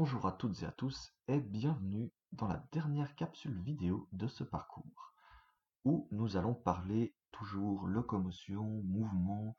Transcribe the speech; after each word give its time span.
Bonjour 0.00 0.26
à 0.26 0.32
toutes 0.32 0.62
et 0.62 0.64
à 0.64 0.70
tous 0.70 1.12
et 1.26 1.40
bienvenue 1.40 2.12
dans 2.30 2.46
la 2.46 2.62
dernière 2.70 3.16
capsule 3.16 3.60
vidéo 3.62 4.08
de 4.12 4.28
ce 4.28 4.44
parcours 4.44 5.12
où 5.84 6.06
nous 6.12 6.36
allons 6.36 6.54
parler 6.54 7.16
toujours 7.32 7.88
locomotion, 7.88 8.62
mouvement 8.84 9.56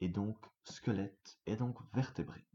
et 0.00 0.08
donc 0.08 0.38
squelette 0.64 1.38
et 1.44 1.56
donc 1.56 1.76
vertébrés. 1.92 2.46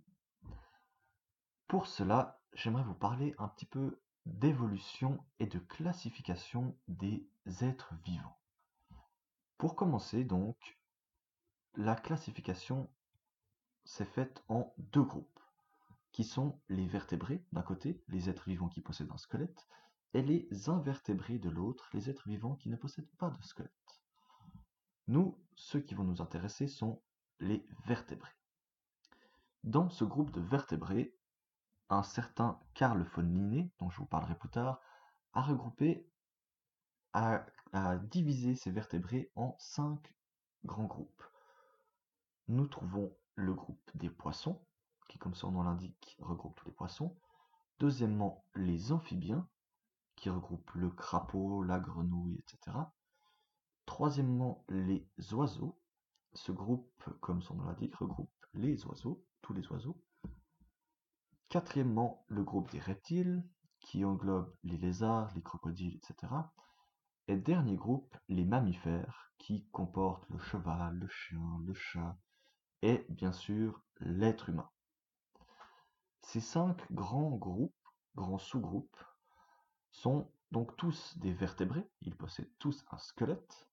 Pour 1.67 1.85
cela, 1.85 2.41
j'aimerais 2.53 2.81
vous 2.81 2.95
parler 2.95 3.35
un 3.37 3.49
petit 3.49 3.67
peu 3.67 4.01
d'évolution 4.25 5.23
et 5.37 5.45
de 5.45 5.59
classification 5.59 6.75
des 6.87 7.29
êtres 7.61 7.93
vivants. 8.03 8.39
Pour 9.59 9.75
commencer 9.75 10.23
donc, 10.23 10.79
la 11.75 11.95
classification 11.95 12.89
s'est 13.85 14.05
faite 14.05 14.43
en 14.49 14.73
deux 14.79 15.03
groupes 15.03 15.36
qui 16.17 16.23
sont 16.23 16.59
les 16.67 16.87
vertébrés 16.87 17.45
d'un 17.51 17.61
côté, 17.61 18.01
les 18.07 18.27
êtres 18.27 18.49
vivants 18.49 18.69
qui 18.69 18.81
possèdent 18.81 19.11
un 19.11 19.17
squelette, 19.17 19.67
et 20.15 20.23
les 20.23 20.67
invertébrés 20.67 21.37
de 21.37 21.47
l'autre, 21.47 21.91
les 21.93 22.09
êtres 22.09 22.27
vivants 22.27 22.55
qui 22.55 22.69
ne 22.69 22.75
possèdent 22.75 23.15
pas 23.19 23.29
de 23.29 23.39
squelette. 23.43 24.01
Nous, 25.07 25.37
ceux 25.53 25.79
qui 25.79 25.93
vont 25.93 26.05
nous 26.05 26.19
intéresser 26.19 26.67
sont 26.67 27.03
les 27.39 27.63
vertébrés. 27.85 28.35
Dans 29.63 29.89
ce 29.89 30.05
groupe 30.05 30.31
de 30.31 30.41
vertébrés, 30.41 31.15
un 31.91 32.01
certain 32.01 32.59
Carl 32.73 33.03
von 33.13 33.21
Linné, 33.21 33.69
dont 33.77 33.91
je 33.91 33.97
vous 33.97 34.07
parlerai 34.07 34.33
plus 34.33 34.49
tard, 34.49 34.81
a 35.33 35.43
regroupé, 35.43 36.09
a, 37.13 37.45
a 37.73 37.97
divisé 37.97 38.55
ces 38.55 38.71
vertébrés 38.71 39.29
en 39.35 39.55
cinq 39.59 40.15
grands 40.65 40.85
groupes. 40.87 41.23
Nous 42.47 42.65
trouvons 42.65 43.15
le 43.35 43.53
groupe 43.53 43.91
des 43.93 44.09
poissons, 44.09 44.59
qui 45.07 45.17
comme 45.17 45.35
son 45.35 45.51
nom 45.51 45.63
l'indique 45.63 46.17
regroupe 46.19 46.55
tous 46.55 46.65
les 46.65 46.73
poissons. 46.73 47.15
Deuxièmement, 47.79 48.45
les 48.55 48.91
amphibiens, 48.91 49.47
qui 50.15 50.29
regroupent 50.29 50.71
le 50.73 50.89
crapaud, 50.89 51.63
la 51.63 51.79
grenouille, 51.79 52.39
etc. 52.39 52.77
Troisièmement, 53.85 54.65
les 54.69 55.07
oiseaux. 55.31 55.79
Ce 56.33 56.51
groupe, 56.51 57.03
comme 57.21 57.41
son 57.41 57.55
nom 57.55 57.65
l'indique, 57.65 57.95
regroupe 57.95 58.31
les 58.53 58.85
oiseaux, 58.85 59.23
tous 59.41 59.53
les 59.53 59.65
oiseaux. 59.67 60.01
Quatrièmement, 61.49 62.25
le 62.27 62.43
groupe 62.43 62.71
des 62.71 62.79
reptiles, 62.79 63.47
qui 63.79 64.03
englobe 64.03 64.53
les 64.63 64.77
lézards, 64.77 65.33
les 65.35 65.41
crocodiles, 65.41 65.95
etc. 65.95 66.33
Et 67.27 67.37
dernier 67.37 67.75
groupe, 67.75 68.17
les 68.27 68.43
mammifères, 68.43 69.31
qui 69.37 69.67
comportent 69.71 70.27
le 70.29 70.39
cheval, 70.39 70.97
le 70.97 71.07
chien, 71.07 71.59
le 71.65 71.73
chat, 71.73 72.17
et 72.81 73.05
bien 73.09 73.31
sûr 73.31 73.81
l'être 73.99 74.49
humain. 74.49 74.69
Ces 76.27 76.41
cinq 76.41 76.91
grands 76.91 77.37
groupes, 77.37 77.87
grands 78.17 78.37
sous-groupes, 78.37 79.01
sont 79.91 80.29
donc 80.51 80.75
tous 80.75 81.17
des 81.19 81.31
vertébrés, 81.31 81.89
ils 82.01 82.17
possèdent 82.17 82.51
tous 82.59 82.83
un 82.91 82.97
squelette, 82.97 83.69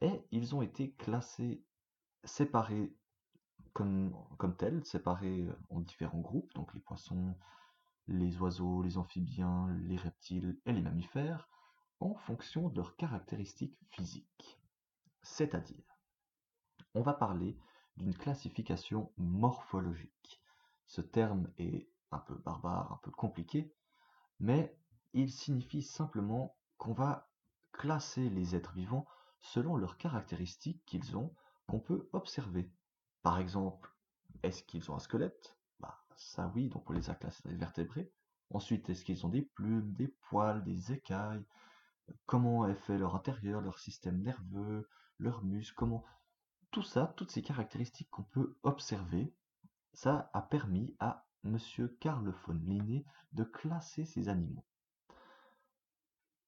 et 0.00 0.26
ils 0.32 0.56
ont 0.56 0.62
été 0.62 0.94
classés, 0.94 1.64
séparés 2.24 2.92
comme, 3.72 4.12
tels, 4.58 4.84
séparés 4.84 5.48
en 5.70 5.78
différents 5.78 6.18
groupes, 6.18 6.52
donc 6.54 6.74
les 6.74 6.80
poissons, 6.80 7.38
les 8.08 8.36
oiseaux, 8.38 8.82
les 8.82 8.98
amphibiens, 8.98 9.72
les 9.84 9.96
reptiles 9.96 10.60
et 10.66 10.72
les 10.72 10.82
mammifères, 10.82 11.48
en 12.00 12.16
fonction 12.16 12.68
de 12.68 12.78
leurs 12.78 12.96
caractéristiques 12.96 13.78
physiques. 13.92 14.60
C'est-à-dire, 15.22 16.00
on 16.94 17.02
va 17.02 17.12
parler 17.12 17.56
d'une 17.96 18.16
classification 18.16 19.12
morphologique. 19.18 20.42
Ce 20.86 21.00
terme 21.00 21.48
est 21.58 21.91
un 22.12 22.18
peu 22.18 22.34
barbare, 22.34 22.92
un 22.92 23.00
peu 23.02 23.10
compliqué, 23.10 23.72
mais 24.40 24.76
il 25.12 25.30
signifie 25.30 25.82
simplement 25.82 26.56
qu'on 26.78 26.92
va 26.92 27.30
classer 27.72 28.28
les 28.30 28.54
êtres 28.54 28.72
vivants 28.72 29.06
selon 29.40 29.76
leurs 29.76 29.96
caractéristiques 29.96 30.84
qu'ils 30.86 31.16
ont, 31.16 31.34
qu'on 31.66 31.80
peut 31.80 32.08
observer. 32.12 32.70
Par 33.22 33.38
exemple, 33.38 33.94
est-ce 34.42 34.62
qu'ils 34.62 34.90
ont 34.90 34.94
un 34.94 35.00
squelette? 35.00 35.56
Bah, 35.80 36.02
Ça 36.16 36.50
oui, 36.54 36.68
donc 36.68 36.88
on 36.88 36.92
les 36.92 37.10
a 37.10 37.14
classés 37.14 37.42
dans 37.44 37.50
les 37.50 37.56
vertébrés. 37.56 38.12
Ensuite, 38.50 38.88
est-ce 38.90 39.04
qu'ils 39.04 39.24
ont 39.24 39.30
des 39.30 39.42
plumes, 39.42 39.92
des 39.94 40.08
poils, 40.08 40.62
des 40.64 40.92
écailles? 40.92 41.44
Comment 42.26 42.66
est 42.66 42.74
fait 42.74 42.98
leur 42.98 43.14
intérieur, 43.14 43.60
leur 43.60 43.78
système 43.78 44.20
nerveux, 44.20 44.88
leurs 45.18 45.42
muscles? 45.42 45.74
Comment 45.76 46.04
Tout 46.70 46.82
ça, 46.82 47.14
toutes 47.16 47.30
ces 47.30 47.42
caractéristiques 47.42 48.10
qu'on 48.10 48.24
peut 48.24 48.56
observer, 48.62 49.34
ça 49.94 50.30
a 50.32 50.42
permis 50.42 50.94
à 51.00 51.26
Monsieur 51.44 51.88
Carl 52.00 52.32
von 52.46 52.54
Linné 52.54 53.04
de 53.32 53.42
classer 53.42 54.04
ces 54.04 54.28
animaux. 54.28 54.64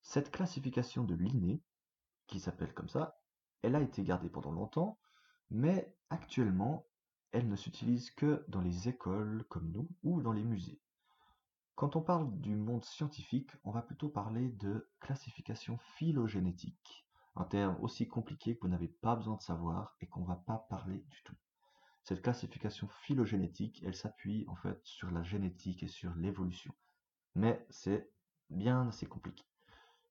Cette 0.03 0.31
classification 0.31 1.03
de 1.03 1.17
Linné, 1.17 1.63
qui 2.29 2.39
s'appelle 2.39 2.73
comme 2.73 2.89
ça, 2.89 3.21
elle 3.63 3.75
a 3.75 3.81
été 3.81 4.05
gardée 4.05 4.29
pendant 4.29 4.53
longtemps, 4.53 5.01
mais 5.51 5.97
actuellement, 6.11 6.87
elle 7.33 7.49
ne 7.49 7.57
s'utilise 7.57 8.13
que 8.13 8.45
dans 8.47 8.61
les 8.61 8.89
écoles 8.89 9.45
comme 9.49 9.73
nous 9.73 9.89
ou 10.05 10.23
dans 10.23 10.33
les 10.33 10.45
musées. 10.45 10.81
Quand 11.75 11.97
on 11.97 12.03
parle 12.03 12.39
du 12.41 12.55
monde 12.55 12.85
scientifique, 12.85 13.51
on 13.65 13.73
va 13.73 13.83
plutôt 13.83 14.09
parler 14.09 14.49
de 14.51 14.89
classification 15.01 15.77
phylogénétique, 15.97 17.09
un 17.35 17.45
terme 17.45 17.77
aussi 17.81 18.07
compliqué 18.07 18.55
que 18.55 18.61
vous 18.61 18.69
n'avez 18.69 18.87
pas 18.87 19.17
besoin 19.17 19.37
de 19.37 19.43
savoir 19.43 19.97
et 20.01 20.07
qu'on 20.07 20.21
ne 20.21 20.27
va 20.27 20.37
pas. 20.37 20.69
Cette 22.05 22.21
classification 22.21 22.87
phylogénétique, 22.87 23.83
elle 23.83 23.97
s'appuie 23.97 24.45
en 24.49 24.57
fait 24.57 24.79
sur 24.85 25.11
la 25.11 25.23
génétique 25.23 25.83
et 25.83 25.89
sur 25.89 26.15
l'évolution. 26.15 26.75
Mais 27.35 27.67
c'est 27.71 28.11
bien 28.51 28.89
assez 28.89 29.07
compliqué. 29.07 29.45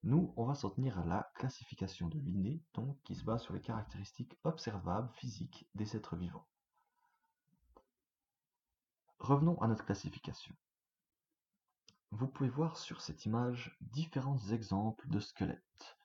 Nous, 0.02 0.34
on 0.36 0.46
va 0.46 0.56
s'en 0.56 0.72
tenir 0.72 0.98
à 1.00 1.06
la 1.06 1.32
classification 1.36 2.10
de 2.10 2.18
Linné, 2.18 2.64
donc 2.74 2.98
qui 3.04 3.14
se 3.14 3.24
base 3.24 3.44
sur 3.44 3.54
les 3.54 3.62
caractéristiques 3.62 4.36
observables 4.44 5.12
physiques 5.14 5.70
des 5.76 5.96
êtres 5.96 6.16
vivants. 6.16 6.48
Revenons 9.20 9.62
à 9.62 9.68
notre 9.68 9.86
classification. 9.86 10.56
Vous 12.10 12.28
pouvez 12.28 12.50
voir 12.50 12.76
sur 12.76 13.02
cette 13.02 13.26
image 13.26 13.78
différents 13.82 14.40
exemples 14.50 15.08
de 15.10 15.20
squelettes. 15.20 15.98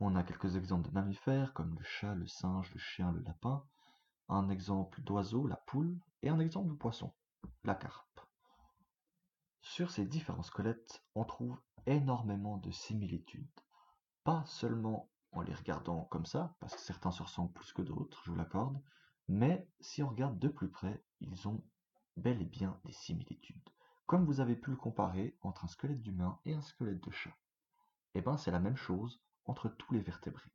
On 0.00 0.16
a 0.16 0.22
quelques 0.22 0.56
exemples 0.56 0.88
de 0.88 0.94
mammifères 0.94 1.54
comme 1.54 1.74
le 1.78 1.82
chat, 1.82 2.14
le 2.14 2.26
singe, 2.26 2.70
le 2.74 2.78
chien, 2.78 3.10
le 3.10 3.20
lapin, 3.20 3.64
un 4.28 4.48
exemple 4.48 5.02
d'oiseau, 5.02 5.46
la 5.46 5.56
poule, 5.56 5.98
et 6.22 6.28
un 6.28 6.40
exemple 6.40 6.70
de 6.70 6.74
poisson, 6.74 7.12
la 7.64 7.74
carpe. 7.74 8.20
Sur 9.60 9.90
ces 9.90 10.06
différents 10.06 10.42
squelettes, 10.42 11.04
on 11.14 11.24
trouve 11.24 11.60
énormément 11.86 12.58
de 12.58 12.70
similitudes. 12.70 13.60
Pas 14.24 14.44
seulement 14.46 15.10
en 15.32 15.42
les 15.42 15.54
regardant 15.54 16.04
comme 16.04 16.26
ça, 16.26 16.56
parce 16.60 16.74
que 16.74 16.80
certains 16.80 17.10
se 17.10 17.22
ressemblent 17.22 17.52
plus 17.52 17.72
que 17.72 17.82
d'autres, 17.82 18.22
je 18.24 18.30
vous 18.30 18.36
l'accorde, 18.36 18.80
mais 19.28 19.68
si 19.80 20.02
on 20.02 20.08
regarde 20.08 20.38
de 20.38 20.48
plus 20.48 20.70
près, 20.70 21.02
ils 21.20 21.48
ont 21.48 21.62
bel 22.16 22.40
et 22.40 22.46
bien 22.46 22.80
des 22.84 22.92
similitudes. 22.92 23.68
Comme 24.06 24.26
vous 24.26 24.40
avez 24.40 24.54
pu 24.54 24.70
le 24.70 24.76
comparer 24.76 25.36
entre 25.40 25.64
un 25.64 25.68
squelette 25.68 26.02
d'humain 26.02 26.38
et 26.44 26.54
un 26.54 26.62
squelette 26.62 27.02
de 27.02 27.10
chat. 27.10 27.34
Eh 28.14 28.20
bien 28.20 28.36
c'est 28.36 28.50
la 28.50 28.60
même 28.60 28.76
chose 28.76 29.22
entre 29.46 29.68
tous 29.68 29.92
les 29.94 30.00
vertébrés. 30.00 30.52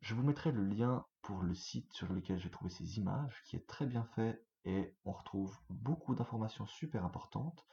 Je 0.00 0.14
vous 0.14 0.22
mettrai 0.22 0.52
le 0.52 0.64
lien 0.64 1.04
pour 1.28 1.42
le 1.42 1.54
site 1.54 1.92
sur 1.92 2.10
lequel 2.10 2.38
j'ai 2.38 2.48
trouvé 2.48 2.70
ces 2.70 2.96
images, 2.96 3.42
qui 3.44 3.54
est 3.54 3.66
très 3.66 3.84
bien 3.84 4.04
fait 4.14 4.42
et 4.64 4.96
on 5.04 5.12
retrouve 5.12 5.54
beaucoup 5.68 6.14
d'informations 6.14 6.66
super 6.66 7.04
importantes, 7.04 7.66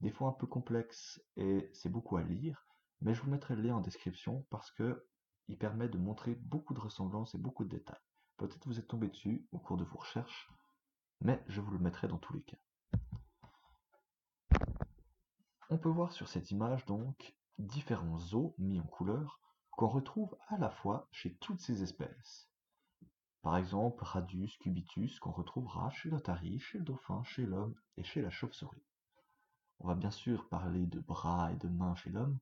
des 0.00 0.10
fois 0.10 0.30
un 0.30 0.32
peu 0.32 0.46
complexes 0.46 1.22
et 1.36 1.68
c'est 1.74 1.90
beaucoup 1.90 2.16
à 2.16 2.22
lire, 2.22 2.66
mais 3.02 3.12
je 3.12 3.20
vous 3.20 3.30
mettrai 3.30 3.54
le 3.54 3.60
lien 3.60 3.76
en 3.76 3.82
description 3.82 4.46
parce 4.48 4.70
que 4.70 5.06
il 5.48 5.58
permet 5.58 5.90
de 5.90 5.98
montrer 5.98 6.36
beaucoup 6.36 6.72
de 6.72 6.80
ressemblances 6.80 7.34
et 7.34 7.38
beaucoup 7.38 7.64
de 7.64 7.68
détails. 7.68 8.00
Peut-être 8.38 8.66
vous 8.66 8.78
êtes 8.78 8.88
tombé 8.88 9.08
dessus 9.08 9.46
au 9.52 9.58
cours 9.58 9.76
de 9.76 9.84
vos 9.84 9.98
recherches, 9.98 10.50
mais 11.20 11.44
je 11.48 11.60
vous 11.60 11.72
le 11.72 11.80
mettrai 11.80 12.08
dans 12.08 12.16
tous 12.16 12.32
les 12.32 12.42
cas. 12.42 12.56
On 15.68 15.76
peut 15.76 15.90
voir 15.90 16.12
sur 16.12 16.28
cette 16.28 16.50
image 16.50 16.86
donc 16.86 17.36
différents 17.58 18.32
os 18.32 18.54
mis 18.56 18.80
en 18.80 18.86
couleur 18.86 19.38
qu'on 19.72 19.88
retrouve 19.88 20.34
à 20.48 20.56
la 20.56 20.70
fois 20.70 21.08
chez 21.12 21.34
toutes 21.34 21.60
ces 21.60 21.82
espèces. 21.82 22.48
Par 23.42 23.56
exemple, 23.56 24.04
Radius 24.04 24.56
cubitus 24.58 25.18
qu'on 25.18 25.32
retrouvera 25.32 25.90
chez 25.90 26.08
l'otarie, 26.08 26.60
chez 26.60 26.78
le 26.78 26.84
dauphin, 26.84 27.24
chez 27.24 27.44
l'homme 27.44 27.74
et 27.96 28.04
chez 28.04 28.22
la 28.22 28.30
chauve-souris. 28.30 28.84
On 29.80 29.88
va 29.88 29.96
bien 29.96 30.12
sûr 30.12 30.48
parler 30.48 30.86
de 30.86 31.00
bras 31.00 31.50
et 31.52 31.56
de 31.56 31.66
mains 31.66 31.96
chez 31.96 32.10
l'homme, 32.10 32.38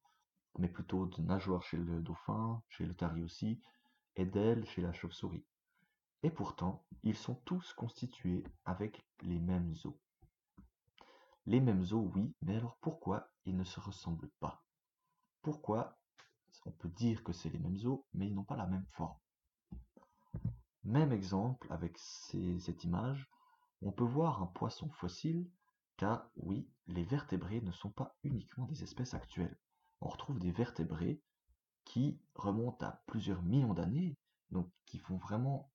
mais 0.59 0.69
plutôt 0.69 1.07
de 1.07 1.23
nageoires 1.23 1.63
chez 1.63 1.79
le 1.79 2.03
dauphin, 2.03 2.63
chez 2.69 2.85
l'otarie 2.85 3.23
aussi, 3.23 3.63
et 4.17 4.27
d'ailes 4.27 4.67
chez 4.67 4.83
la 4.83 4.93
chauve-souris. 4.93 5.47
Et 6.23 6.31
pourtant, 6.31 6.85
ils 7.03 7.17
sont 7.17 7.37
tous 7.47 7.73
constitués 7.73 8.45
avec 8.67 9.03
les 9.23 9.39
mêmes 9.39 9.75
os. 9.85 9.95
Les 11.47 11.61
mêmes 11.61 11.81
os, 11.93 12.11
oui, 12.15 12.35
mais 12.43 12.57
alors 12.57 12.77
pourquoi 12.83 13.31
ils 13.47 13.57
ne 13.57 13.65
se 13.65 13.81
ressemblent 13.81 14.31
pas? 14.39 14.63
Pourquoi 15.41 15.99
on 16.67 16.73
peut 16.73 16.91
dire 16.91 17.25
que 17.25 17.33
c'est 17.33 17.49
les 17.49 17.59
mêmes 17.59 17.79
os, 17.87 18.01
mais 18.13 18.27
ils 18.27 18.35
n'ont 18.35 18.45
pas 18.45 18.57
la 18.57 18.67
même 18.67 18.85
forme? 18.91 19.17
Même 20.85 21.13
exemple 21.13 21.67
avec 21.71 21.99
cette 21.99 22.85
image, 22.85 23.29
on 23.83 23.93
peut 23.93 24.05
voir 24.05 24.43
un 24.43 24.47
poisson 24.47 24.89
fossile 24.91 25.49
car 25.97 26.31
oui, 26.37 26.67
les 26.87 27.05
vertébrés 27.05 27.61
ne 27.61 27.73
sont 27.73 27.91
pas 27.91 28.17
uniquement 28.25 28.67
des 28.67 28.83
espèces 28.83 29.13
actuelles. 29.13 29.59
On 30.01 30.09
retrouve 30.09 30.39
des 30.39 30.51
vertébrés 30.51 31.21
qui 31.85 32.19
remontent 32.35 32.87
à 32.87 33.03
plusieurs 33.07 33.43
millions 33.43 33.75
d'années, 33.75 34.17
donc 34.51 34.71
qui 34.87 34.99
font 34.99 35.19
vraiment 35.19 35.71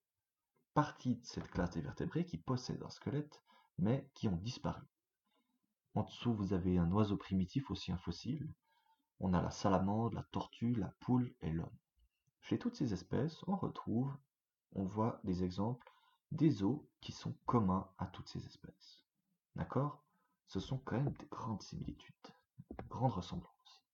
partie 0.74 1.16
de 1.16 1.24
cette 1.24 1.48
classe 1.48 1.70
des 1.70 1.80
vertébrés, 1.80 2.24
qui 2.24 2.38
possèdent 2.38 2.82
un 2.82 2.90
squelette, 2.90 3.40
mais 3.78 4.10
qui 4.14 4.26
ont 4.26 4.36
disparu. 4.36 4.82
En 5.94 6.02
dessous, 6.02 6.34
vous 6.34 6.52
avez 6.52 6.76
un 6.76 6.90
oiseau 6.90 7.16
primitif, 7.16 7.70
aussi 7.70 7.92
un 7.92 7.98
fossile. 7.98 8.52
On 9.20 9.32
a 9.32 9.40
la 9.40 9.50
salamandre, 9.50 10.16
la 10.16 10.24
tortue, 10.24 10.74
la 10.74 10.92
poule 11.00 11.32
et 11.40 11.50
l'homme. 11.50 11.78
Chez 12.40 12.58
toutes 12.58 12.76
ces 12.76 12.92
espèces, 12.92 13.42
on 13.46 13.56
retrouve, 13.56 14.12
on 14.72 14.84
voit 14.84 15.20
des 15.24 15.44
exemples 15.44 15.90
des 16.32 16.62
os 16.62 16.80
qui 17.00 17.12
sont 17.12 17.34
communs 17.46 17.88
à 17.98 18.06
toutes 18.06 18.28
ces 18.28 18.44
espèces. 18.46 19.04
D'accord? 19.54 20.04
Ce 20.46 20.60
sont 20.60 20.78
quand 20.78 20.96
même 20.96 21.12
des 21.12 21.26
grandes 21.26 21.62
similitudes, 21.62 22.14
grandes 22.88 23.12
ressemblances. 23.12 23.84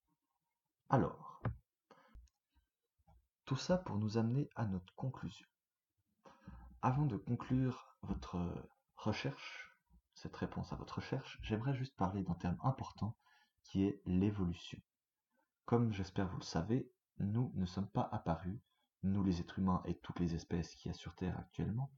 Alors, 0.88 1.42
tout 3.44 3.56
ça 3.56 3.78
pour 3.78 3.96
nous 3.96 4.18
amener 4.18 4.50
à 4.56 4.66
notre 4.66 4.94
conclusion. 4.94 5.46
Avant 6.82 7.06
de 7.06 7.16
conclure 7.16 7.96
votre 8.02 8.38
recherche, 8.96 9.76
cette 10.14 10.36
réponse 10.36 10.72
à 10.72 10.76
votre 10.76 10.96
recherche, 10.96 11.38
j'aimerais 11.42 11.74
juste 11.74 11.96
parler 11.96 12.22
d'un 12.22 12.34
terme 12.34 12.58
important 12.62 13.16
qui 13.62 13.84
est 13.84 14.02
l'évolution. 14.04 14.80
Comme 15.64 15.92
j'espère 15.92 16.28
vous 16.28 16.38
le 16.38 16.44
savez, 16.44 16.90
nous 17.18 17.52
ne 17.54 17.66
sommes 17.66 17.88
pas 17.88 18.08
apparus, 18.12 18.60
nous 19.02 19.22
les 19.22 19.40
êtres 19.40 19.58
humains 19.58 19.82
et 19.84 19.94
toutes 19.94 20.20
les 20.20 20.34
espèces 20.34 20.74
qu'il 20.76 20.90
y 20.90 20.94
a 20.94 20.96
sur 20.96 21.14
Terre 21.14 21.38
actuellement, 21.38 21.90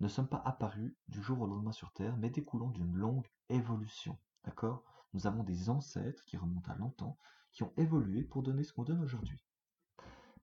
ne 0.00 0.08
sommes 0.08 0.28
pas 0.28 0.42
apparus 0.44 0.94
du 1.08 1.22
jour 1.22 1.40
au 1.40 1.46
lendemain 1.46 1.72
sur 1.72 1.92
Terre, 1.92 2.16
mais 2.16 2.30
découlant 2.30 2.70
d'une 2.70 2.94
longue 2.94 3.26
évolution. 3.48 4.18
D'accord? 4.44 4.82
Nous 5.12 5.26
avons 5.26 5.42
des 5.42 5.68
ancêtres 5.68 6.24
qui 6.24 6.36
remontent 6.36 6.70
à 6.70 6.76
longtemps, 6.76 7.18
qui 7.52 7.62
ont 7.62 7.72
évolué 7.76 8.22
pour 8.22 8.42
donner 8.42 8.64
ce 8.64 8.72
qu'on 8.72 8.84
donne 8.84 9.02
aujourd'hui. 9.02 9.44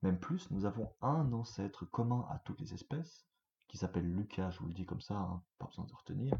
Même 0.02 0.18
plus, 0.18 0.50
nous 0.50 0.64
avons 0.64 0.92
un 1.00 1.32
ancêtre 1.32 1.84
commun 1.84 2.26
à 2.30 2.38
toutes 2.38 2.60
les 2.60 2.74
espèces, 2.74 3.26
qui 3.66 3.78
s'appelle 3.78 4.08
Lucas, 4.08 4.50
je 4.50 4.60
vous 4.60 4.68
le 4.68 4.74
dis 4.74 4.86
comme 4.86 5.00
ça, 5.00 5.16
hein, 5.16 5.42
pas 5.58 5.66
besoin 5.66 5.86
de 5.86 5.94
retenir. 5.94 6.34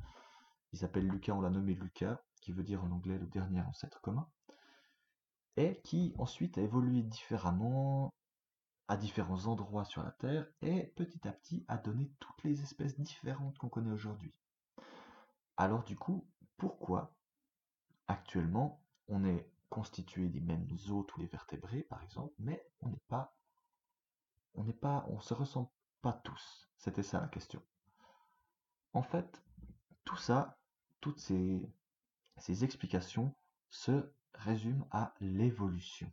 Il 0.72 0.78
s'appelle 0.78 1.08
Lucas, 1.08 1.32
on 1.32 1.40
l'a 1.40 1.50
nommé 1.50 1.74
Lucas, 1.74 2.20
qui 2.40 2.52
veut 2.52 2.62
dire 2.62 2.84
en 2.84 2.90
anglais 2.92 3.18
le 3.18 3.26
dernier 3.26 3.60
ancêtre 3.62 4.00
commun, 4.00 4.28
et 5.56 5.80
qui 5.82 6.14
ensuite 6.18 6.56
a 6.58 6.62
évolué 6.62 7.02
différemment 7.02 8.14
à 8.88 8.96
différents 8.96 9.46
endroits 9.46 9.84
sur 9.84 10.02
la 10.02 10.10
Terre, 10.12 10.46
et 10.62 10.86
petit 10.96 11.28
à 11.28 11.32
petit 11.32 11.64
a 11.68 11.76
donné 11.76 12.10
toutes 12.20 12.42
les 12.42 12.62
espèces 12.62 12.98
différentes 12.98 13.58
qu'on 13.58 13.68
connaît 13.68 13.92
aujourd'hui. 13.92 14.32
Alors 15.56 15.84
du 15.84 15.96
coup, 15.96 16.26
pourquoi 16.56 17.14
actuellement 18.06 18.82
on 19.08 19.24
est 19.24 19.50
constitué 19.68 20.28
des 20.28 20.40
mêmes 20.40 20.66
os, 20.88 21.06
tous 21.06 21.20
les 21.20 21.26
vertébrés 21.26 21.82
par 21.82 22.02
exemple, 22.02 22.34
mais 22.38 22.66
on 22.80 22.88
n'est 22.88 23.02
pas, 23.08 23.36
on 24.54 24.64
n'est 24.64 24.72
pas, 24.72 25.04
on 25.08 25.20
se 25.20 25.34
ressemble 25.34 25.68
pas 26.00 26.14
tous? 26.24 26.70
C'était 26.78 27.02
ça 27.02 27.20
la 27.20 27.28
question. 27.28 27.62
En 28.94 29.02
fait, 29.02 29.42
tout 30.04 30.16
ça, 30.16 30.58
toutes 31.00 31.20
ces, 31.20 31.70
ces 32.38 32.64
explications 32.64 33.34
se 33.68 34.10
résument 34.32 34.88
à 34.90 35.14
l'évolution. 35.20 36.10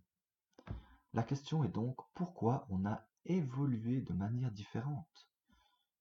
La 1.16 1.24
question 1.24 1.64
est 1.64 1.70
donc 1.70 1.96
pourquoi 2.14 2.68
on 2.70 2.86
a 2.86 3.08
évolué 3.24 4.02
de 4.02 4.12
manière 4.12 4.52
différente? 4.52 5.30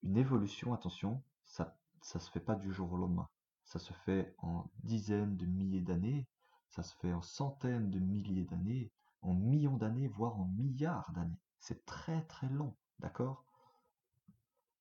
Une 0.02 0.16
évolution, 0.16 0.74
attention, 0.74 1.22
ça 1.44 1.78
ça 2.02 2.18
se 2.18 2.28
fait 2.32 2.40
pas 2.40 2.56
du 2.56 2.72
jour 2.72 2.92
au 2.92 2.96
lendemain. 2.96 3.28
Ça 3.62 3.78
se 3.78 3.92
fait 3.92 4.34
en 4.38 4.68
dizaines 4.82 5.36
de 5.36 5.46
milliers 5.46 5.82
d'années, 5.82 6.26
ça 6.68 6.82
se 6.82 6.96
fait 6.96 7.12
en 7.12 7.22
centaines 7.22 7.90
de 7.90 8.00
milliers 8.00 8.44
d'années, 8.44 8.90
en 9.22 9.34
millions 9.34 9.76
d'années, 9.76 10.08
voire 10.08 10.40
en 10.40 10.46
milliards 10.46 11.12
d'années. 11.12 11.38
C'est 11.60 11.86
très 11.86 12.22
très 12.26 12.48
long, 12.48 12.74
d'accord? 12.98 13.44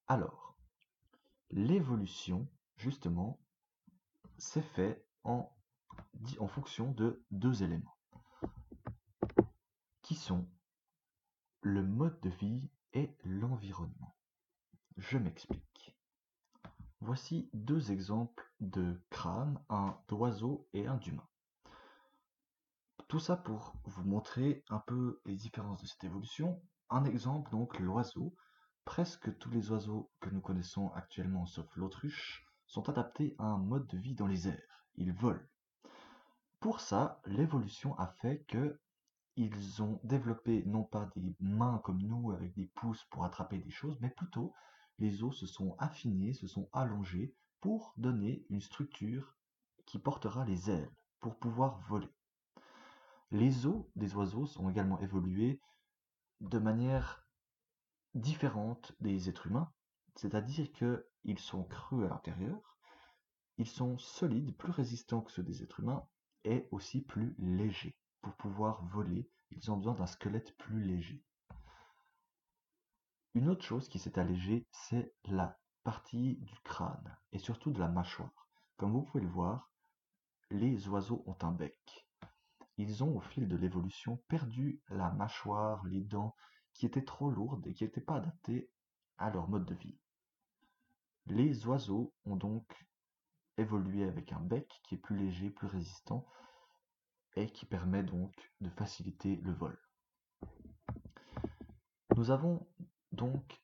Alors, 0.07 0.57
l'évolution, 1.51 2.47
justement, 2.75 3.39
s'est 4.39 4.63
fait 4.63 5.06
en, 5.24 5.56
en 6.39 6.47
fonction 6.47 6.91
de 6.91 7.24
deux 7.30 7.62
éléments, 7.62 7.93
le 11.61 11.83
mode 11.83 12.19
de 12.21 12.29
vie 12.29 12.69
et 12.93 13.15
l'environnement. 13.23 14.15
Je 14.97 15.17
m'explique. 15.17 15.97
Voici 17.01 17.49
deux 17.53 17.91
exemples 17.91 18.51
de 18.59 19.01
crânes, 19.09 19.59
un 19.69 19.97
d'oiseau 20.07 20.67
et 20.73 20.87
un 20.87 20.97
d'humain. 20.97 21.27
Tout 23.07 23.19
ça 23.19 23.35
pour 23.35 23.73
vous 23.85 24.03
montrer 24.03 24.63
un 24.69 24.79
peu 24.79 25.21
les 25.25 25.35
différences 25.35 25.81
de 25.81 25.87
cette 25.87 26.03
évolution. 26.03 26.61
Un 26.89 27.05
exemple, 27.05 27.51
donc 27.51 27.79
l'oiseau, 27.79 28.35
Presque 28.85 29.37
tous 29.37 29.49
les 29.49 29.71
oiseaux 29.71 30.11
que 30.19 30.29
nous 30.29 30.41
connaissons 30.41 30.91
actuellement 30.91 31.45
sauf 31.45 31.65
l'autruche 31.77 32.45
sont 32.67 32.89
adaptés 32.89 33.33
à 33.39 33.45
un 33.45 33.57
mode 33.57 33.87
de 33.87 33.97
vie 33.97 34.13
dans 34.13 34.27
les 34.27 34.49
airs, 34.49 34.83
ils 34.95 35.13
volent. 35.13 35.39
Pour 36.59 36.81
ça, 36.81 37.21
l'évolution 37.25 37.97
a 37.97 38.07
fait 38.07 38.43
que 38.47 38.77
ils 39.35 39.81
ont 39.81 40.00
développé 40.03 40.63
non 40.65 40.83
pas 40.83 41.09
des 41.15 41.35
mains 41.39 41.81
comme 41.83 42.01
nous 42.01 42.31
avec 42.31 42.53
des 42.53 42.68
pouces 42.68 43.03
pour 43.06 43.25
attraper 43.25 43.57
des 43.57 43.71
choses, 43.71 43.97
mais 44.00 44.09
plutôt 44.09 44.53
les 45.00 45.24
os 45.24 45.38
se 45.38 45.47
sont 45.47 45.75
affinés, 45.80 46.33
se 46.33 46.47
sont 46.47 46.69
allongés 46.71 47.35
pour 47.59 47.94
donner 47.97 48.45
une 48.50 48.62
structure 48.62 49.35
qui 49.85 49.97
portera 49.97 50.45
les 50.45 50.69
ailes, 50.69 50.91
pour 51.19 51.38
pouvoir 51.39 51.80
voler. 51.88 52.12
Les 53.31 53.65
os 53.65 53.85
des 53.95 54.13
oiseaux 54.15 54.45
sont 54.45 54.69
également 54.69 55.00
évolués 55.00 55.59
de 56.41 56.59
manière 56.59 57.25
différentes 58.13 58.94
des 59.00 59.30
êtres 59.30 59.47
humains, 59.47 59.71
c'est-à-dire 60.15 60.71
qu'ils 60.74 61.39
sont 61.39 61.63
creux 61.63 62.06
à 62.06 62.09
l'intérieur, 62.09 62.77
ils 63.57 63.68
sont 63.68 63.97
solides, 63.97 64.56
plus 64.57 64.71
résistants 64.71 65.21
que 65.21 65.31
ceux 65.31 65.44
des 65.44 65.63
êtres 65.63 65.80
humains, 65.80 66.07
et 66.44 66.68
aussi 66.71 67.01
plus 67.01 67.35
légers. 67.39 67.95
Pour 68.23 68.33
pouvoir 68.35 68.81
voler, 68.85 69.29
ils 69.51 69.69
ont 69.69 69.75
besoin 69.75 69.95
d'un 69.95 70.07
squelette 70.07 70.57
plus 70.57 70.81
léger. 70.81 71.21
Une 73.33 73.49
autre 73.49 73.65
chose 73.65 73.89
qui 73.89 73.99
s'est 73.99 74.17
allégée, 74.17 74.65
c'est 74.71 75.13
la 75.25 75.59
partie 75.83 76.37
du 76.37 76.55
crâne, 76.63 77.17
et 77.33 77.37
surtout 77.37 77.71
de 77.71 77.79
la 77.79 77.89
mâchoire. 77.89 78.47
Comme 78.77 78.93
vous 78.93 79.03
pouvez 79.03 79.25
le 79.25 79.29
voir, 79.29 79.73
les 80.49 80.87
oiseaux 80.87 81.21
ont 81.27 81.37
un 81.42 81.51
bec. 81.51 82.07
Ils 82.77 83.03
ont, 83.03 83.18
au 83.18 83.19
fil 83.19 83.49
de 83.49 83.57
l'évolution, 83.57 84.23
perdu 84.30 84.81
la 84.87 85.11
mâchoire, 85.11 85.83
les 85.83 86.01
dents, 86.01 86.33
qui 86.73 86.85
étaient 86.85 87.03
trop 87.03 87.30
lourdes 87.30 87.68
et 87.68 87.73
qui 87.73 87.83
n'étaient 87.83 87.99
pas 87.99 88.15
adaptées 88.15 88.71
à 89.18 89.31
leur 89.31 89.49
mode 89.49 89.65
de 89.65 89.75
vie. 89.75 89.99
Les 91.25 91.68
oiseaux 91.68 92.13
ont 92.23 92.37
donc 92.37 92.87
évolué 93.57 94.06
avec 94.06 94.31
un 94.31 94.39
bec 94.39 94.80
qui 94.85 94.95
est 94.95 94.97
plus 94.97 95.18
léger, 95.18 95.49
plus 95.49 95.68
résistant 95.68 96.25
et 97.35 97.49
qui 97.49 97.66
permet 97.66 98.04
donc 98.04 98.33
de 98.61 98.69
faciliter 98.69 99.37
le 99.37 99.52
vol. 99.52 99.78
Nous 102.16 102.31
avons 102.31 102.68
donc 103.11 103.61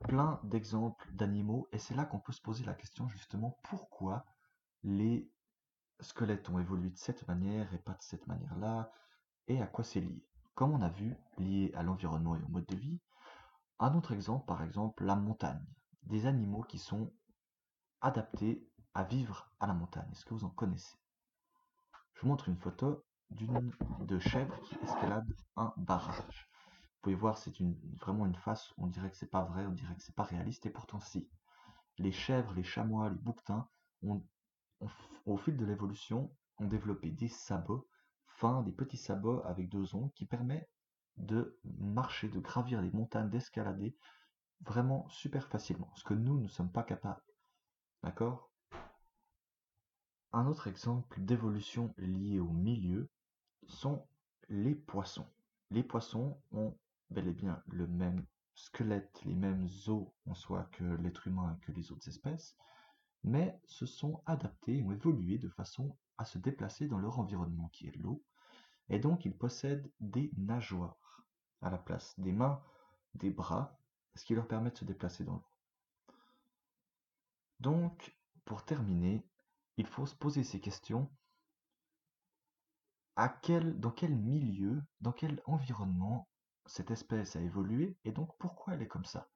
plein 0.00 0.40
d'exemples 0.44 1.10
d'animaux 1.12 1.68
et 1.72 1.78
c'est 1.78 1.94
là 1.94 2.04
qu'on 2.04 2.18
peut 2.18 2.32
se 2.32 2.42
poser 2.42 2.64
la 2.64 2.74
question 2.74 3.08
justement 3.08 3.58
pourquoi 3.62 4.26
les 4.82 5.30
squelettes 6.00 6.48
ont 6.50 6.58
évolué 6.58 6.90
de 6.90 6.98
cette 6.98 7.26
manière 7.28 7.72
et 7.72 7.78
pas 7.78 7.92
de 7.92 8.02
cette 8.02 8.26
manière-là 8.26 8.92
et 9.46 9.60
à 9.60 9.66
quoi 9.66 9.84
c'est 9.84 10.00
lié? 10.00 10.24
Comme 10.54 10.72
on 10.72 10.82
a 10.82 10.88
vu, 10.88 11.16
lié 11.38 11.72
à 11.74 11.82
l'environnement 11.82 12.36
et 12.36 12.42
au 12.42 12.48
mode 12.48 12.66
de 12.66 12.76
vie. 12.76 13.00
Un 13.78 13.94
autre 13.96 14.12
exemple, 14.12 14.46
par 14.46 14.62
exemple, 14.62 15.04
la 15.04 15.16
montagne. 15.16 15.64
Des 16.04 16.26
animaux 16.26 16.62
qui 16.62 16.78
sont 16.78 17.12
adaptés 18.00 18.68
à 18.94 19.02
vivre 19.02 19.50
à 19.58 19.66
la 19.66 19.74
montagne. 19.74 20.08
Est-ce 20.12 20.24
que 20.24 20.34
vous 20.34 20.44
en 20.44 20.50
connaissez? 20.50 20.96
Je 22.14 22.22
vous 22.22 22.28
montre 22.28 22.48
une 22.48 22.56
photo 22.56 23.04
d'une 23.30 23.72
de 24.00 24.18
chèvre 24.18 24.58
qui 24.62 24.76
escalade 24.76 25.26
un 25.56 25.72
barrage. 25.76 26.48
Vous 26.94 27.00
pouvez 27.02 27.16
voir, 27.16 27.36
c'est 27.36 27.52
vraiment 28.00 28.26
une 28.26 28.34
face, 28.34 28.72
on 28.78 28.86
dirait 28.86 29.10
que 29.10 29.16
c'est 29.16 29.30
pas 29.30 29.44
vrai, 29.44 29.66
on 29.66 29.72
dirait 29.72 29.94
que 29.94 30.02
c'est 30.02 30.14
pas 30.14 30.22
réaliste, 30.22 30.66
et 30.66 30.70
pourtant 30.70 31.00
si. 31.00 31.28
Les 31.98 32.12
chèvres, 32.12 32.54
les 32.54 32.64
chamois, 32.64 33.10
les 33.10 33.18
bouquetins, 33.18 33.68
au 35.26 35.36
fil 35.36 35.56
de 35.56 35.64
l'évolution, 35.64 36.34
ont 36.58 36.66
développé 36.66 37.10
des 37.10 37.28
sabots 37.28 37.86
fin, 38.26 38.62
des 38.62 38.72
petits 38.72 38.96
sabots 38.96 39.42
avec 39.44 39.68
deux 39.68 39.94
ongles 39.94 40.12
qui 40.12 40.26
permet 40.26 40.68
de 41.16 41.58
marcher, 41.64 42.28
de 42.28 42.40
gravir 42.40 42.80
les 42.80 42.90
montagnes, 42.90 43.30
d'escalader 43.30 43.96
vraiment 44.60 45.08
super 45.08 45.48
facilement, 45.48 45.92
ce 45.94 46.04
que 46.04 46.14
nous 46.14 46.40
ne 46.40 46.48
sommes 46.48 46.72
pas 46.72 46.82
capables. 46.82 47.22
D'accord? 48.02 48.50
Un 50.36 50.48
autre 50.48 50.66
exemple 50.66 51.20
d'évolution 51.20 51.94
liée 51.96 52.40
au 52.40 52.48
milieu 52.48 53.08
sont 53.68 54.04
les 54.48 54.74
poissons. 54.74 55.28
Les 55.70 55.84
poissons 55.84 56.36
ont 56.50 56.76
bel 57.10 57.28
et 57.28 57.32
bien 57.32 57.62
le 57.68 57.86
même 57.86 58.26
squelette, 58.56 59.22
les 59.24 59.36
mêmes 59.36 59.68
os 59.86 60.08
en 60.26 60.34
soi 60.34 60.68
que 60.72 60.82
l'être 60.82 61.28
humain 61.28 61.56
et 61.56 61.64
que 61.64 61.70
les 61.70 61.92
autres 61.92 62.08
espèces, 62.08 62.56
mais 63.22 63.56
se 63.66 63.86
sont 63.86 64.24
adaptés, 64.26 64.82
ont 64.82 64.90
évolué 64.90 65.38
de 65.38 65.48
façon 65.48 65.96
à 66.18 66.24
se 66.24 66.38
déplacer 66.38 66.88
dans 66.88 66.98
leur 66.98 67.20
environnement 67.20 67.68
qui 67.68 67.86
est 67.86 67.96
l'eau, 67.96 68.20
et 68.88 68.98
donc 68.98 69.24
ils 69.24 69.38
possèdent 69.38 69.88
des 70.00 70.32
nageoires 70.36 71.24
à 71.62 71.70
la 71.70 71.78
place 71.78 72.18
des 72.18 72.32
mains, 72.32 72.60
des 73.14 73.30
bras, 73.30 73.78
ce 74.16 74.24
qui 74.24 74.34
leur 74.34 74.48
permet 74.48 74.72
de 74.72 74.78
se 74.78 74.84
déplacer 74.84 75.22
dans 75.22 75.34
l'eau. 75.34 75.46
Donc, 77.60 78.18
pour 78.44 78.64
terminer, 78.64 79.24
il 79.76 79.86
faut 79.86 80.06
se 80.06 80.14
poser 80.14 80.44
ces 80.44 80.60
questions. 80.60 81.10
Dans 83.16 83.90
quel 83.92 84.16
milieu, 84.16 84.82
dans 85.00 85.12
quel 85.12 85.40
environnement 85.46 86.28
cette 86.66 86.90
espèce 86.90 87.36
a 87.36 87.40
évolué 87.40 87.96
et 88.04 88.12
donc 88.12 88.36
pourquoi 88.38 88.74
elle 88.74 88.82
est 88.82 88.88
comme 88.88 89.04
ça? 89.04 89.30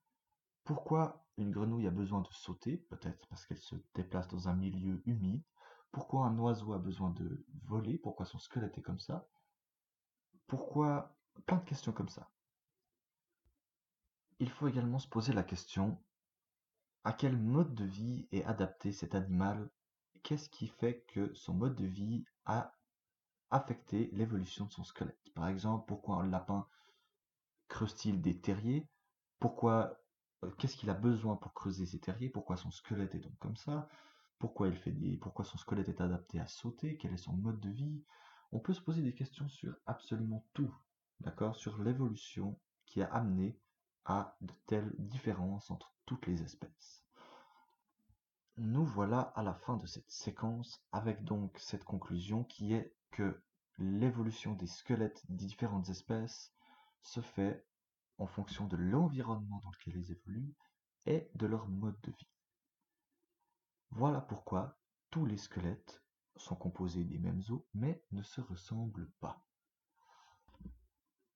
Pourquoi 0.65 1.25
une 1.37 1.51
grenouille 1.51 1.87
a 1.87 1.93
besoin 1.93 2.21
de 2.21 2.29
sauter 2.33 2.77
Peut-être 2.77 3.27
parce 3.29 3.47
qu'elle 3.47 3.59
se 3.59 3.77
déplace 3.95 4.29
dans 4.29 4.49
un 4.49 4.55
milieu 4.55 5.03
humide? 5.07 5.45
Pourquoi 5.93 6.27
un 6.27 6.39
oiseau 6.39 6.73
a 6.73 6.79
besoin 6.79 7.11
de 7.11 7.47
voler? 7.65 7.99
Pourquoi 7.99 8.27
son 8.27 8.39
squelette 8.39 8.77
est 8.77 8.83
comme 8.83 9.01
ça? 9.01 9.29
Pourquoi 10.47 11.17
Plein 11.47 11.59
de 11.59 11.65
questions 11.65 11.93
comme 11.93 12.09
ça. 12.09 12.31
Il 14.41 14.51
faut 14.51 14.69
également 14.69 14.99
se 14.99 15.09
poser 15.09 15.33
la 15.33 15.45
question 15.45 16.03
à 17.05 17.13
quel 17.13 17.37
mode 17.37 17.75
de 17.75 17.85
vie 17.85 18.29
est 18.33 18.45
adapté 18.45 18.93
cet 18.93 19.15
animal 19.15 19.71
Qu'est-ce 20.23 20.49
qui 20.49 20.69
fait 20.69 21.05
que 21.09 21.33
son 21.35 21.55
mode 21.55 21.75
de 21.75 21.87
vie 21.87 22.25
a 22.45 22.73
affecté 23.51 24.11
l'évolution 24.13 24.67
de 24.67 24.73
son 24.73 24.85
squelette? 24.85 25.31
Par 25.35 25.49
exemple, 25.49 25.85
pourquoi 25.87 26.17
un 26.17 26.27
lapin 26.27 26.67
creuse-t-il 27.69 28.21
des 28.21 28.39
terriers? 28.41 28.89
Pourquoi 29.41 29.99
euh, 30.45 30.51
Qu'est-ce 30.59 30.77
qu'il 30.77 30.91
a 30.91 30.95
besoin 30.95 31.37
pour 31.37 31.55
creuser 31.55 31.87
ces 31.87 32.01
terriers? 32.01 32.29
Pourquoi 32.29 32.57
son 32.57 32.71
squelette 32.71 33.15
est 33.15 33.21
donc 33.21 33.39
comme 33.39 33.57
ça? 33.57 33.89
Pourquoi 34.39 34.69
il 34.69 34.77
fait 34.77 34.93
des, 34.93 35.17
pourquoi 35.17 35.45
son 35.45 35.59
squelette 35.59 35.89
est 35.89 36.01
adapté 36.01 36.39
à 36.41 36.47
sauter? 36.47 36.97
Quel 36.97 37.13
est 37.13 37.19
son 37.19 37.33
mode 37.33 37.61
de 37.61 37.71
vie? 37.71 38.05
On 38.53 38.61
peut 38.61 38.73
se 38.73 38.81
poser 38.81 39.03
des 39.03 39.15
questions 39.15 39.49
sur 39.49 39.75
absolument 39.87 40.47
tout, 40.55 40.75
d'accord? 41.21 41.57
Sur 41.57 41.83
l'évolution 41.83 42.59
qui 42.87 43.03
a 43.03 43.07
amené 43.07 43.59
à 44.05 44.37
de 44.41 44.53
telles 44.67 44.95
différences 44.99 45.71
entre 45.71 45.93
toutes 46.07 46.27
les 46.27 46.43
espèces. 46.43 47.08
Nous 48.61 48.85
voilà 48.85 49.21
à 49.37 49.45
la 49.45 49.55
fin 49.55 49.77
de 49.77 49.87
cette 49.87 50.11
séquence 50.11 50.83
avec 50.91 51.23
donc 51.23 51.57
cette 51.61 51.85
conclusion 51.85 52.43
qui 52.43 52.73
est 52.73 52.93
que 53.13 53.41
l'évolution 53.79 54.55
des 54.55 54.67
squelettes 54.67 55.23
des 55.29 55.47
différentes 55.47 55.89
espèces 55.91 56.53
se 57.01 57.21
fait 57.21 57.65
en 58.19 58.27
fonction 58.27 58.67
de 58.67 58.77
l'environnement 58.77 59.61
dans 59.63 59.71
lequel 59.71 59.95
elles 59.97 60.11
évoluent 60.11 60.57
et 61.07 61.31
de 61.37 61.47
leur 61.47 61.69
mode 61.69 62.01
de 62.01 62.11
vie. 62.11 62.33
Voilà 63.93 64.21
pourquoi 64.21 64.77
tous 65.11 65.25
les 65.25 65.37
squelettes 65.37 66.03
sont 66.35 66.57
composés 66.57 67.05
des 67.05 67.21
mêmes 67.21 67.45
os 67.51 67.63
mais 67.75 68.03
ne 68.11 68.25
se 68.25 68.41
ressemblent 68.41 69.13
pas. 69.21 69.41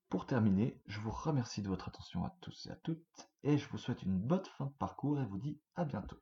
Pour 0.09 0.26
terminer, 0.26 0.83
je 0.87 0.99
vous 0.99 1.12
remercie 1.12 1.62
de 1.62 1.69
votre 1.69 1.87
attention 1.87 2.25
à 2.25 2.37
tous 2.41 2.67
et 2.67 2.71
à 2.71 2.76
toutes 2.76 3.31
et 3.45 3.59
je 3.59 3.69
vous 3.69 3.79
souhaite 3.79 4.02
une 4.02 4.19
bonne 4.19 4.45
fin 4.59 4.67
de 4.67 4.73
parcours 4.73 5.21
et 5.21 5.26
vous 5.26 5.38
dis 5.38 5.61
à 5.76 5.85
bientôt. 5.85 6.19